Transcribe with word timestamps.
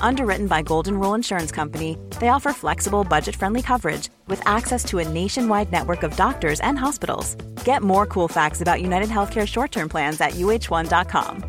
Underwritten 0.00 0.46
by 0.46 0.62
Golden 0.62 0.98
Rule 0.98 1.14
Insurance 1.14 1.52
Company, 1.52 1.96
they 2.18 2.28
offer 2.28 2.52
flexible, 2.52 3.04
budget 3.04 3.36
friendly 3.36 3.62
coverage 3.62 4.08
with 4.26 4.42
access 4.46 4.84
to 4.84 4.98
a 4.98 5.08
nationwide 5.08 5.70
network 5.70 6.02
of 6.02 6.16
doctors 6.16 6.60
and 6.60 6.78
hospitals. 6.78 7.36
Get 7.64 7.82
more 7.82 8.06
cool 8.06 8.28
facts 8.28 8.60
about 8.60 8.82
United 8.82 9.08
Healthcare 9.08 9.46
short 9.46 9.70
term 9.70 9.88
plans 9.88 10.20
at 10.20 10.32
uh1.com. 10.32 11.44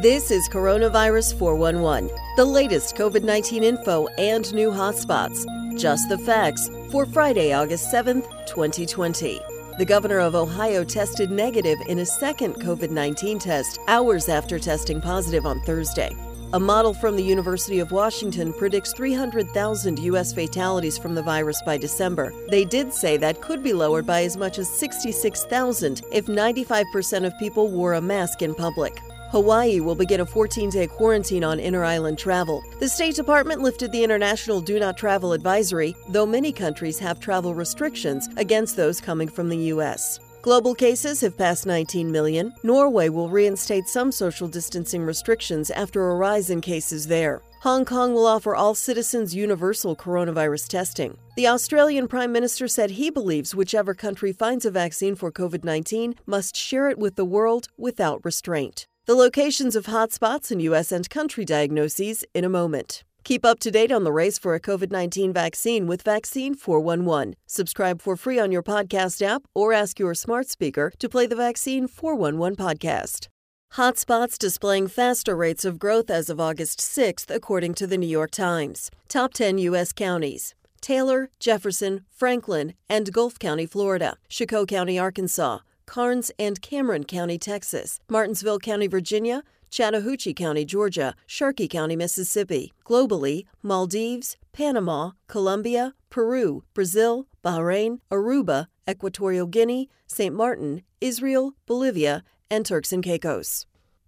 This 0.00 0.30
is 0.30 0.48
Coronavirus 0.48 1.36
411, 1.38 2.08
the 2.36 2.44
latest 2.44 2.94
COVID 2.94 3.24
19 3.24 3.64
info 3.64 4.06
and 4.18 4.52
new 4.54 4.70
hotspots. 4.70 5.44
Just 5.76 6.08
the 6.08 6.18
facts 6.18 6.70
for 6.92 7.04
Friday, 7.04 7.52
August 7.52 7.92
7th, 7.92 8.28
2020. 8.46 9.53
The 9.76 9.84
governor 9.84 10.20
of 10.20 10.36
Ohio 10.36 10.84
tested 10.84 11.32
negative 11.32 11.80
in 11.88 11.98
a 11.98 12.06
second 12.06 12.54
COVID 12.54 12.90
19 12.90 13.40
test 13.40 13.80
hours 13.88 14.28
after 14.28 14.56
testing 14.56 15.00
positive 15.00 15.46
on 15.46 15.60
Thursday. 15.62 16.16
A 16.52 16.60
model 16.60 16.94
from 16.94 17.16
the 17.16 17.24
University 17.24 17.80
of 17.80 17.90
Washington 17.90 18.52
predicts 18.52 18.92
300,000 18.92 19.98
U.S. 19.98 20.32
fatalities 20.32 20.96
from 20.96 21.16
the 21.16 21.22
virus 21.24 21.60
by 21.66 21.76
December. 21.76 22.32
They 22.50 22.64
did 22.64 22.92
say 22.92 23.16
that 23.16 23.40
could 23.40 23.64
be 23.64 23.72
lowered 23.72 24.06
by 24.06 24.22
as 24.22 24.36
much 24.36 24.60
as 24.60 24.68
66,000 24.68 26.02
if 26.12 26.26
95% 26.26 27.26
of 27.26 27.36
people 27.40 27.66
wore 27.66 27.94
a 27.94 28.00
mask 28.00 28.42
in 28.42 28.54
public. 28.54 29.00
Hawaii 29.34 29.80
will 29.80 29.96
begin 29.96 30.20
a 30.20 30.26
14 30.26 30.70
day 30.70 30.86
quarantine 30.86 31.42
on 31.42 31.58
inter 31.58 31.82
island 31.82 32.16
travel. 32.16 32.62
The 32.78 32.88
State 32.88 33.16
Department 33.16 33.62
lifted 33.62 33.90
the 33.90 34.04
international 34.04 34.60
do 34.60 34.78
not 34.78 34.96
travel 34.96 35.32
advisory, 35.32 35.96
though 36.08 36.24
many 36.24 36.52
countries 36.52 37.00
have 37.00 37.18
travel 37.18 37.52
restrictions 37.52 38.28
against 38.36 38.76
those 38.76 39.00
coming 39.00 39.26
from 39.26 39.48
the 39.48 39.56
U.S. 39.74 40.20
Global 40.42 40.72
cases 40.72 41.20
have 41.20 41.36
passed 41.36 41.66
19 41.66 42.12
million. 42.12 42.54
Norway 42.62 43.08
will 43.08 43.28
reinstate 43.28 43.88
some 43.88 44.12
social 44.12 44.46
distancing 44.46 45.02
restrictions 45.02 45.68
after 45.72 46.10
a 46.10 46.14
rise 46.14 46.48
in 46.48 46.60
cases 46.60 47.08
there. 47.08 47.42
Hong 47.62 47.84
Kong 47.84 48.14
will 48.14 48.26
offer 48.26 48.54
all 48.54 48.76
citizens 48.76 49.34
universal 49.34 49.96
coronavirus 49.96 50.68
testing. 50.68 51.18
The 51.34 51.48
Australian 51.48 52.06
Prime 52.06 52.30
Minister 52.30 52.68
said 52.68 52.92
he 52.92 53.10
believes 53.10 53.52
whichever 53.52 53.94
country 53.94 54.32
finds 54.32 54.64
a 54.64 54.70
vaccine 54.70 55.16
for 55.16 55.32
COVID 55.32 55.64
19 55.64 56.14
must 56.24 56.54
share 56.54 56.88
it 56.88 56.98
with 56.98 57.16
the 57.16 57.24
world 57.24 57.66
without 57.76 58.24
restraint. 58.24 58.86
The 59.06 59.14
locations 59.14 59.76
of 59.76 59.84
hotspots 59.84 60.50
and 60.50 60.62
U.S. 60.62 60.90
and 60.90 61.10
country 61.10 61.44
diagnoses 61.44 62.24
in 62.32 62.42
a 62.42 62.48
moment. 62.48 63.04
Keep 63.22 63.44
up 63.44 63.58
to 63.58 63.70
date 63.70 63.92
on 63.92 64.02
the 64.02 64.10
race 64.12 64.38
for 64.38 64.54
a 64.54 64.60
COVID 64.60 64.90
19 64.90 65.30
vaccine 65.30 65.86
with 65.86 66.00
Vaccine 66.00 66.54
411. 66.54 67.36
Subscribe 67.46 68.00
for 68.00 68.16
free 68.16 68.38
on 68.38 68.50
your 68.50 68.62
podcast 68.62 69.20
app 69.20 69.42
or 69.54 69.74
ask 69.74 69.98
your 69.98 70.14
smart 70.14 70.48
speaker 70.48 70.90
to 70.98 71.06
play 71.06 71.26
the 71.26 71.36
Vaccine 71.36 71.86
411 71.86 72.56
podcast. 72.56 73.28
Hotspots 73.74 74.38
displaying 74.38 74.86
faster 74.88 75.36
rates 75.36 75.66
of 75.66 75.78
growth 75.78 76.08
as 76.08 76.30
of 76.30 76.40
August 76.40 76.78
6th, 76.80 77.30
according 77.30 77.74
to 77.74 77.86
the 77.86 77.98
New 77.98 78.06
York 78.06 78.30
Times. 78.30 78.90
Top 79.08 79.34
10 79.34 79.58
U.S. 79.58 79.92
counties 79.92 80.54
Taylor, 80.80 81.28
Jefferson, 81.38 82.06
Franklin, 82.10 82.72
and 82.88 83.12
Gulf 83.12 83.38
County, 83.38 83.66
Florida, 83.66 84.16
Chicot 84.30 84.66
County, 84.66 84.98
Arkansas. 84.98 85.58
Karnes 85.86 86.30
and 86.38 86.60
Cameron 86.60 87.04
County, 87.04 87.38
Texas, 87.38 88.00
Martinsville 88.08 88.58
County, 88.58 88.86
Virginia, 88.86 89.42
Chattahoochee 89.70 90.34
County, 90.34 90.64
Georgia, 90.64 91.14
Sharkey 91.26 91.66
County, 91.68 91.96
Mississippi. 91.96 92.72
Globally, 92.84 93.44
Maldives, 93.62 94.36
Panama, 94.52 95.12
Colombia, 95.26 95.94
Peru, 96.10 96.62
Brazil, 96.74 97.26
Bahrain, 97.44 97.98
Aruba, 98.10 98.68
Equatorial 98.88 99.46
Guinea, 99.46 99.88
St. 100.06 100.34
Martin, 100.34 100.82
Israel, 101.00 101.54
Bolivia, 101.66 102.22
and 102.50 102.64
Turks 102.64 102.92
and 102.92 103.02
Caicos. 103.02 103.66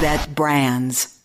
that 0.00 0.26
brands. 0.34 1.16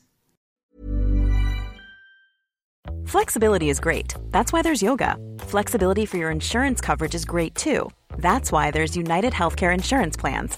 Flexibility 3.06 3.70
is 3.70 3.80
great. 3.80 4.14
That's 4.32 4.52
why 4.52 4.62
there's 4.62 4.82
yoga. 4.82 5.16
Flexibility 5.40 6.06
for 6.06 6.18
your 6.18 6.32
insurance 6.32 6.82
coverage 6.82 7.16
is 7.16 7.24
great 7.24 7.56
too. 7.56 7.90
That's 8.18 8.52
why 8.52 8.72
there's 8.72 8.98
United 8.98 9.32
Healthcare 9.32 9.74
Insurance 9.74 10.18
Plans. 10.18 10.58